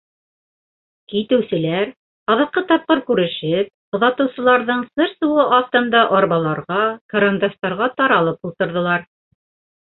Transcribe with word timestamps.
Китеүселәр, 1.11 1.91
аҙаҡҡы 2.35 2.63
тапҡыр 2.71 3.03
күрешеп, 3.11 3.69
оҙатыусыларҙың 3.99 4.83
сыр-сыуы 4.95 5.47
аҫтында 5.61 6.03
арбаларға, 6.23 6.83
кырандастарға 7.15 7.95
таралып 8.03 8.53
ултырҙылар. 8.53 9.11